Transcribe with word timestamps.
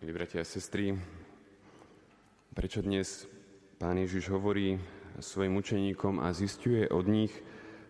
Milí 0.00 0.16
bratia 0.16 0.40
a 0.40 0.48
sestry, 0.48 0.96
prečo 2.56 2.80
dnes 2.80 3.28
Pán 3.76 4.00
Ježiš 4.00 4.32
hovorí 4.32 4.80
svojim 5.20 5.52
učeníkom 5.60 6.24
a 6.24 6.32
zistuje 6.32 6.88
od 6.88 7.04
nich, 7.04 7.28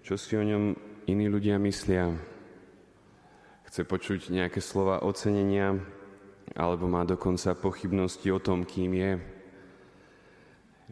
čo 0.00 0.16
si 0.16 0.32
o 0.32 0.40
ňom 0.40 0.72
iní 1.04 1.28
ľudia 1.28 1.60
myslia. 1.60 2.16
Chce 3.68 3.84
počuť 3.84 4.32
nejaké 4.32 4.56
slova 4.64 5.04
ocenenia, 5.04 5.76
alebo 6.56 6.88
má 6.88 7.04
dokonca 7.04 7.52
pochybnosti 7.52 8.32
o 8.32 8.40
tom, 8.40 8.64
kým 8.64 8.96
je. 8.96 9.12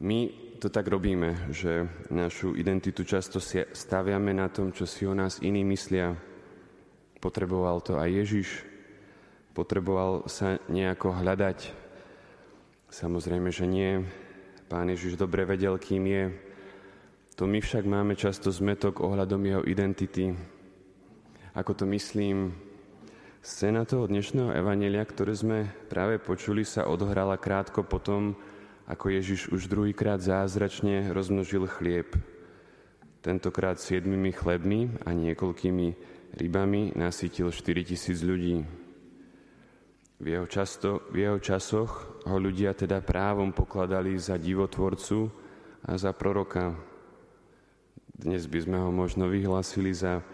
My 0.05 0.29
to 0.61 0.69
tak 0.69 0.85
robíme, 0.85 1.49
že 1.49 1.89
našu 2.13 2.53
identitu 2.61 3.09
často 3.09 3.41
staviame 3.73 4.37
na 4.37 4.53
tom, 4.53 4.69
čo 4.69 4.85
si 4.85 5.09
o 5.09 5.17
nás 5.17 5.41
iní 5.41 5.65
myslia. 5.65 6.13
Potreboval 7.25 7.81
to 7.81 7.97
aj 7.97 8.13
Ježiš, 8.13 8.76
potreboval 9.57 10.29
sa 10.29 10.61
nejako 10.69 11.17
hľadať. 11.17 11.73
Samozrejme, 12.93 13.49
že 13.49 13.65
nie. 13.65 14.05
Pán 14.69 14.93
Ježiš 14.93 15.17
dobre 15.17 15.49
vedel, 15.49 15.81
kým 15.81 16.05
je. 16.05 16.25
To 17.41 17.49
my 17.49 17.65
však 17.65 17.89
máme 17.89 18.13
často 18.21 18.53
zmetok 18.53 19.01
ohľadom 19.01 19.41
jeho 19.41 19.63
identity. 19.65 20.37
Ako 21.57 21.73
to 21.73 21.89
myslím, 21.89 22.53
scéna 23.41 23.89
toho 23.89 24.05
dnešného 24.05 24.53
evanelia, 24.53 25.01
ktoré 25.09 25.33
sme 25.33 25.73
práve 25.89 26.21
počuli, 26.21 26.61
sa 26.69 26.85
odohrala 26.85 27.41
krátko 27.41 27.81
potom, 27.81 28.37
ako 28.85 29.09
Ježiš 29.09 29.49
už 29.49 29.73
druhýkrát 29.73 30.21
zázračne 30.21 31.09
rozmnožil 31.17 31.65
chlieb. 31.65 32.13
Tentokrát 33.25 33.81
siedmimi 33.81 34.37
chlebmi 34.37 35.01
a 35.03 35.17
niekoľkými 35.17 35.87
rybami 36.37 36.93
nasytil 36.93 37.49
4000 37.51 38.21
ľudí. 38.21 38.86
V 40.17 40.33
jeho, 40.33 40.49
často, 40.49 41.05
v 41.13 41.29
jeho 41.29 41.37
časoch 41.37 42.25
ho 42.25 42.37
ľudia 42.41 42.73
teda 42.73 43.05
právom 43.05 43.53
pokladali 43.53 44.17
za 44.17 44.41
divotvorcu 44.41 45.29
a 45.85 45.93
za 46.01 46.17
proroka. 46.17 46.73
Dnes 48.17 48.49
by 48.49 48.59
sme 48.65 48.79
ho 48.81 48.89
možno 48.89 49.29
vyhlasili 49.29 49.93
za 49.93 50.25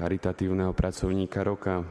charitatívneho 0.00 0.72
pracovníka 0.72 1.44
roka. 1.44 1.84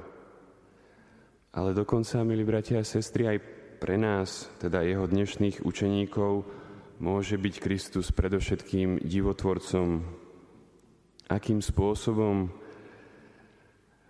Ale 1.54 1.78
dokonca, 1.78 2.26
milí 2.26 2.42
bratia 2.42 2.82
a 2.82 2.86
sestry, 2.86 3.30
aj 3.30 3.38
pre 3.78 3.94
nás, 4.02 4.50
teda 4.58 4.82
jeho 4.82 5.06
dnešných 5.06 5.62
učeníkov, 5.62 6.50
môže 6.98 7.38
byť 7.38 7.56
Kristus 7.62 8.10
predovšetkým 8.10 9.06
divotvorcom. 9.06 10.02
Akým 11.30 11.62
spôsobom 11.62 12.50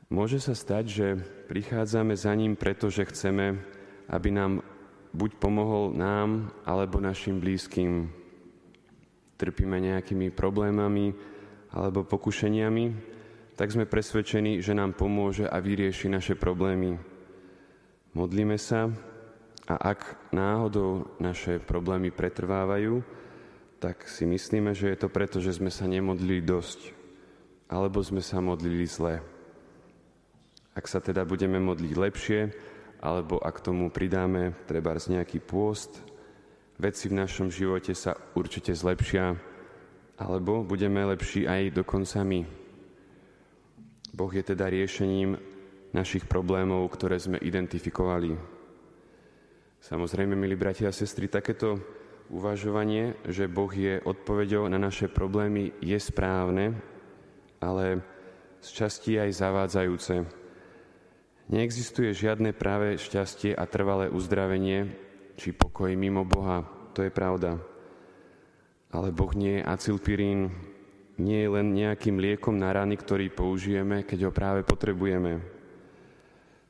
Môže 0.10 0.42
sa 0.42 0.58
stať, 0.58 0.86
že 0.90 1.08
prichádzame 1.54 2.18
za 2.18 2.34
ním, 2.34 2.58
pretože 2.58 3.06
chceme, 3.14 3.62
aby 4.10 4.34
nám 4.34 4.66
buď 5.14 5.38
pomohol 5.38 5.94
nám, 5.94 6.50
alebo 6.66 6.98
našim 6.98 7.38
blízkym. 7.38 8.10
Trpíme 9.38 9.78
nejakými 9.78 10.34
problémami 10.34 11.14
alebo 11.70 12.02
pokušeniami, 12.02 12.86
tak 13.54 13.70
sme 13.70 13.86
presvedčení, 13.86 14.66
že 14.66 14.74
nám 14.74 14.98
pomôže 14.98 15.46
a 15.46 15.62
vyrieši 15.62 16.10
naše 16.10 16.34
problémy. 16.34 16.98
Modlíme 18.18 18.58
sa 18.58 18.90
a 19.70 19.94
ak 19.94 20.34
náhodou 20.34 21.06
naše 21.22 21.62
problémy 21.62 22.10
pretrvávajú, 22.10 23.06
tak 23.78 24.10
si 24.10 24.26
myslíme, 24.26 24.74
že 24.74 24.90
je 24.90 24.98
to 24.98 25.14
preto, 25.14 25.38
že 25.38 25.54
sme 25.54 25.70
sa 25.70 25.86
nemodlili 25.86 26.42
dosť, 26.42 26.98
alebo 27.70 28.02
sme 28.02 28.26
sa 28.26 28.42
modlili 28.42 28.90
zle. 28.90 29.22
Ak 30.80 30.88
sa 30.88 31.04
teda 31.04 31.28
budeme 31.28 31.60
modliť 31.60 31.92
lepšie, 31.92 32.42
alebo 33.04 33.36
ak 33.36 33.60
tomu 33.60 33.92
pridáme 33.92 34.56
treba 34.64 34.96
z 34.96 35.20
nejaký 35.20 35.44
pôst, 35.44 36.00
veci 36.80 37.12
v 37.12 37.20
našom 37.20 37.52
živote 37.52 37.92
sa 37.92 38.16
určite 38.32 38.72
zlepšia, 38.72 39.36
alebo 40.16 40.64
budeme 40.64 41.04
lepší 41.04 41.44
aj 41.52 41.84
dokonca 41.84 42.24
my. 42.24 42.48
Boh 44.16 44.32
je 44.32 44.40
teda 44.40 44.72
riešením 44.72 45.36
našich 45.92 46.24
problémov, 46.24 46.88
ktoré 46.96 47.20
sme 47.20 47.44
identifikovali. 47.44 48.40
Samozrejme, 49.84 50.32
milí 50.32 50.56
bratia 50.56 50.92
a 50.92 50.96
sestry, 50.96 51.28
takéto 51.28 51.76
uvažovanie, 52.32 53.20
že 53.28 53.52
Boh 53.52 53.72
je 53.76 54.00
odpovedou 54.00 54.64
na 54.72 54.80
naše 54.80 55.12
problémy, 55.12 55.76
je 55.84 56.00
správne, 56.00 56.72
ale 57.60 58.00
z 58.64 58.70
časti 58.72 59.20
aj 59.20 59.36
zavádzajúce. 59.36 60.39
Neexistuje 61.50 62.14
žiadne 62.14 62.54
práve 62.54 63.02
šťastie 63.02 63.58
a 63.58 63.66
trvalé 63.66 64.06
uzdravenie 64.06 64.94
či 65.34 65.50
pokoj 65.50 65.90
mimo 65.98 66.22
Boha. 66.22 66.62
To 66.94 67.02
je 67.02 67.10
pravda. 67.10 67.58
Ale 68.94 69.10
Boh 69.10 69.34
nie 69.34 69.58
je 69.58 69.66
acilpirín, 69.66 70.54
nie 71.18 71.42
je 71.42 71.50
len 71.50 71.74
nejakým 71.74 72.22
liekom 72.22 72.54
na 72.54 72.70
rany, 72.70 72.94
ktorý 72.94 73.34
použijeme, 73.34 74.06
keď 74.06 74.30
ho 74.30 74.32
práve 74.32 74.62
potrebujeme. 74.62 75.42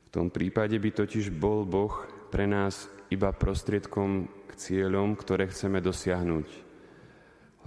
V 0.06 0.08
tom 0.08 0.32
prípade 0.32 0.80
by 0.80 0.90
totiž 0.96 1.28
bol 1.28 1.68
Boh 1.68 1.92
pre 2.32 2.48
nás 2.48 2.88
iba 3.12 3.36
prostriedkom 3.36 4.32
k 4.48 4.52
cieľom, 4.56 5.12
ktoré 5.12 5.52
chceme 5.52 5.84
dosiahnuť. 5.84 6.48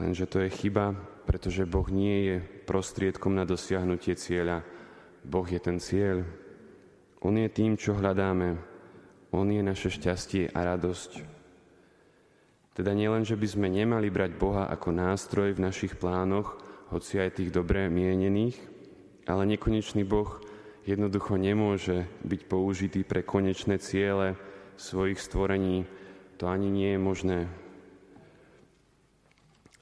Lenže 0.02 0.26
to 0.26 0.42
je 0.42 0.50
chyba, 0.50 0.98
pretože 1.30 1.70
Boh 1.70 1.86
nie 1.94 2.26
je 2.26 2.36
prostriedkom 2.66 3.38
na 3.38 3.46
dosiahnutie 3.46 4.18
cieľa. 4.18 4.66
Boh 5.22 5.46
je 5.46 5.62
ten 5.62 5.78
cieľ. 5.78 6.26
On 7.24 7.32
je 7.32 7.48
tým, 7.48 7.80
čo 7.80 7.96
hľadáme. 7.96 8.60
On 9.32 9.48
je 9.48 9.64
naše 9.64 9.88
šťastie 9.88 10.52
a 10.52 10.60
radosť. 10.76 11.24
Teda 12.76 12.92
nielen, 12.92 13.24
že 13.24 13.40
by 13.40 13.48
sme 13.48 13.68
nemali 13.72 14.12
brať 14.12 14.36
Boha 14.36 14.68
ako 14.68 14.92
nástroj 14.92 15.56
v 15.56 15.64
našich 15.64 15.96
plánoch, 15.96 16.60
hoci 16.92 17.24
aj 17.24 17.40
tých 17.40 17.56
dobre 17.56 17.88
mienených, 17.88 18.60
ale 19.24 19.48
nekonečný 19.56 20.04
Boh 20.04 20.42
jednoducho 20.84 21.40
nemôže 21.40 22.06
byť 22.28 22.42
použitý 22.44 23.08
pre 23.08 23.24
konečné 23.24 23.80
ciele 23.80 24.36
svojich 24.76 25.22
stvorení. 25.22 25.88
To 26.44 26.52
ani 26.52 26.68
nie 26.68 26.92
je 26.94 27.00
možné. 27.00 27.40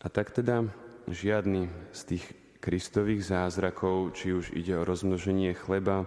A 0.01 0.07
tak 0.13 0.29
teda 0.29 0.69
žiadny 1.09 1.73
z 1.89 2.01
tých 2.05 2.25
kristových 2.61 3.25
zázrakov, 3.25 4.13
či 4.13 4.37
už 4.37 4.53
ide 4.53 4.77
o 4.77 4.85
rozmnoženie 4.85 5.57
chleba, 5.57 6.05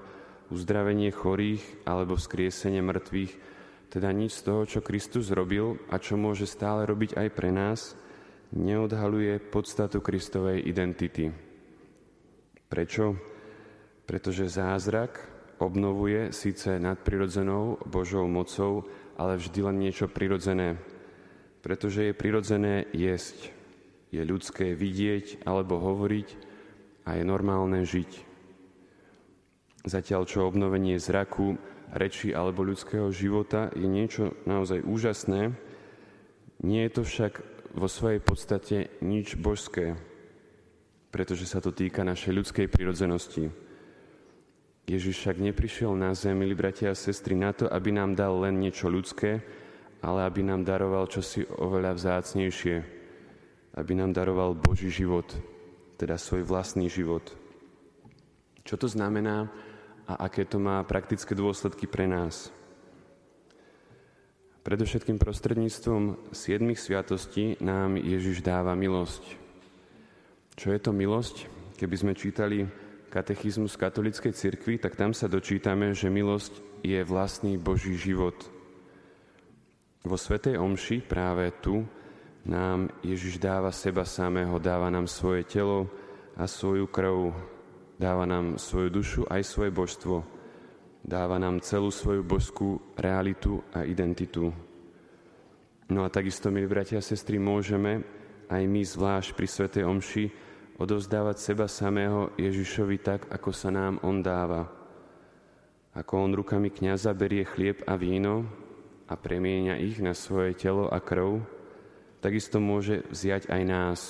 uzdravenie 0.54 1.10
chorých 1.10 1.82
alebo 1.82 2.14
vzkriesenie 2.14 2.78
mŕtvych, 2.78 3.32
teda 3.90 4.14
nič 4.14 4.38
z 4.38 4.42
toho, 4.46 4.62
čo 4.66 4.80
Kristus 4.86 5.34
robil 5.34 5.82
a 5.90 5.98
čo 5.98 6.14
môže 6.14 6.46
stále 6.46 6.86
robiť 6.86 7.18
aj 7.18 7.28
pre 7.34 7.50
nás, 7.50 7.98
neodhaluje 8.54 9.42
podstatu 9.50 9.98
Kristovej 9.98 10.62
identity. 10.62 11.34
Prečo? 12.70 13.18
Pretože 14.06 14.46
zázrak 14.46 15.18
obnovuje 15.58 16.30
síce 16.30 16.78
nadprirodzenou 16.78 17.82
Božou 17.86 18.26
mocou, 18.26 18.86
ale 19.14 19.38
vždy 19.38 19.60
len 19.62 19.76
niečo 19.78 20.10
prirodzené. 20.10 20.78
Pretože 21.62 22.10
je 22.10 22.18
prirodzené 22.18 22.90
jesť, 22.92 23.50
je 24.10 24.22
ľudské 24.22 24.74
vidieť 24.74 25.46
alebo 25.46 25.82
hovoriť 25.82 26.28
a 27.06 27.18
je 27.18 27.24
normálne 27.26 27.82
žiť. 27.82 28.33
Zatiaľ 29.84 30.24
čo 30.24 30.48
obnovenie 30.48 30.96
zraku, 30.96 31.60
reči 31.92 32.32
alebo 32.32 32.64
ľudského 32.64 33.12
života 33.12 33.68
je 33.76 33.84
niečo 33.84 34.32
naozaj 34.48 34.80
úžasné, 34.80 35.52
nie 36.64 36.80
je 36.88 36.92
to 36.96 37.02
však 37.04 37.32
vo 37.76 37.84
svojej 37.84 38.24
podstate 38.24 38.76
nič 39.04 39.36
božské, 39.36 40.00
pretože 41.12 41.44
sa 41.44 41.60
to 41.60 41.68
týka 41.68 42.00
našej 42.00 42.32
ľudskej 42.32 42.66
prirodzenosti. 42.72 43.52
Ježiš 44.88 45.20
však 45.20 45.36
neprišiel 45.52 45.92
na 45.92 46.16
zem, 46.16 46.36
milí 46.36 46.56
bratia 46.56 46.92
a 46.92 46.96
sestry, 46.96 47.36
na 47.36 47.52
to, 47.52 47.68
aby 47.68 47.92
nám 47.92 48.16
dal 48.16 48.40
len 48.40 48.56
niečo 48.56 48.88
ľudské, 48.88 49.44
ale 50.00 50.24
aby 50.24 50.44
nám 50.44 50.64
daroval 50.64 51.08
čosi 51.08 51.44
oveľa 51.44 51.96
vzácnejšie, 51.96 52.76
aby 53.76 53.92
nám 53.96 54.16
daroval 54.16 54.56
Boží 54.56 54.88
život, 54.88 55.28
teda 55.96 56.16
svoj 56.20 56.44
vlastný 56.44 56.88
život. 56.88 57.32
Čo 58.64 58.80
to 58.80 58.88
znamená, 58.88 59.48
a 60.04 60.28
aké 60.28 60.44
to 60.44 60.60
má 60.60 60.84
praktické 60.84 61.32
dôsledky 61.32 61.88
pre 61.88 62.04
nás. 62.04 62.52
Predovšetkým 64.64 65.20
prostredníctvom 65.20 66.32
siedmých 66.32 66.80
sviatostí 66.80 67.60
nám 67.60 68.00
Ježiš 68.00 68.40
dáva 68.40 68.72
milosť. 68.72 69.20
Čo 70.56 70.72
je 70.72 70.80
to 70.80 70.96
milosť? 70.96 71.36
Keby 71.76 71.96
sme 72.00 72.12
čítali 72.16 72.64
katechizmus 73.12 73.76
katolíckej 73.76 74.32
cirkvi, 74.32 74.80
tak 74.80 74.96
tam 74.96 75.12
sa 75.12 75.28
dočítame, 75.28 75.92
že 75.92 76.08
milosť 76.08 76.80
je 76.80 76.96
vlastný 77.04 77.60
Boží 77.60 77.94
život. 78.00 78.34
Vo 80.00 80.16
Svetej 80.16 80.56
Omši 80.56 81.04
práve 81.04 81.48
tu 81.60 81.84
nám 82.44 82.92
Ježiš 83.00 83.40
dáva 83.40 83.72
seba 83.72 84.04
samého, 84.04 84.56
dáva 84.60 84.88
nám 84.88 85.08
svoje 85.08 85.44
telo 85.44 85.88
a 86.36 86.48
svoju 86.48 86.88
krv, 86.88 87.32
Dáva 87.94 88.26
nám 88.26 88.58
svoju 88.58 88.88
dušu 88.90 89.22
aj 89.30 89.46
svoje 89.46 89.70
božstvo. 89.70 90.26
Dáva 91.06 91.38
nám 91.38 91.62
celú 91.62 91.94
svoju 91.94 92.26
božskú 92.26 92.82
realitu 92.98 93.62
a 93.70 93.86
identitu. 93.86 94.50
No 95.86 96.02
a 96.02 96.08
takisto, 96.10 96.50
milí 96.50 96.66
bratia 96.66 96.98
a 96.98 97.04
sestry, 97.04 97.38
môžeme 97.38 98.02
aj 98.50 98.62
my 98.66 98.82
zvlášť 98.82 99.30
pri 99.36 99.46
Svetej 99.46 99.84
Omši 99.86 100.24
odovzdávať 100.80 101.36
seba 101.38 101.70
samého 101.70 102.34
Ježišovi 102.34 102.96
tak, 102.98 103.20
ako 103.30 103.50
sa 103.54 103.70
nám 103.70 104.02
On 104.02 104.18
dáva. 104.18 104.66
Ako 105.94 106.26
On 106.26 106.32
rukami 106.34 106.74
kniaza 106.74 107.14
berie 107.14 107.46
chlieb 107.46 107.86
a 107.86 107.94
víno 107.94 108.48
a 109.06 109.14
premieňa 109.14 109.78
ich 109.78 110.02
na 110.02 110.16
svoje 110.16 110.58
telo 110.58 110.90
a 110.90 110.98
krv, 110.98 111.44
takisto 112.18 112.58
môže 112.58 113.06
vziať 113.12 113.52
aj 113.52 113.62
nás 113.62 114.00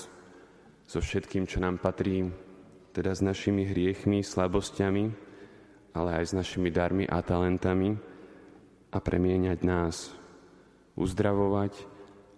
so 0.88 1.02
všetkým, 1.04 1.44
čo 1.44 1.60
nám 1.60 1.82
patrí, 1.82 2.30
teda 2.94 3.10
s 3.10 3.20
našimi 3.26 3.66
hriechmi, 3.66 4.22
slabosťami, 4.22 5.04
ale 5.98 6.10
aj 6.22 6.30
s 6.30 6.32
našimi 6.32 6.70
darmi 6.70 7.10
a 7.10 7.18
talentami 7.26 7.98
a 8.94 8.98
premieňať 9.02 9.58
nás, 9.66 10.14
uzdravovať 10.94 11.74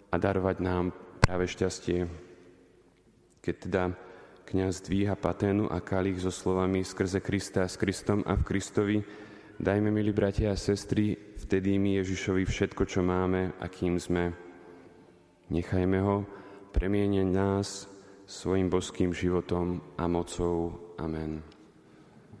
a 0.09 0.15
darovať 0.17 0.57
nám 0.57 0.97
práve 1.21 1.45
šťastie. 1.45 2.09
Keď 3.45 3.55
teda 3.69 3.83
kniaz 4.49 4.81
dvíha 4.81 5.13
paténu 5.13 5.69
a 5.69 5.77
kalich 5.77 6.17
so 6.17 6.33
slovami 6.33 6.81
skrze 6.81 7.21
Krista 7.21 7.69
s 7.69 7.77
Kristom 7.77 8.25
a 8.25 8.33
v 8.33 8.41
Kristovi, 8.41 8.97
dajme, 9.61 9.93
milí 9.93 10.09
bratia 10.09 10.53
a 10.53 10.57
sestry, 10.57 11.37
vtedy 11.37 11.77
my 11.77 12.01
Ježišovi 12.01 12.49
všetko, 12.49 12.81
čo 12.89 13.05
máme 13.05 13.53
a 13.61 13.65
kým 13.69 14.01
sme. 14.01 14.33
Nechajme 15.53 15.99
ho 16.01 16.25
premieňať 16.73 17.29
nás 17.29 17.96
svojim 18.27 18.67
boským 18.69 19.15
životom 19.15 19.81
a 19.97 20.05
mocou. 20.05 20.75
Amen. 20.99 21.56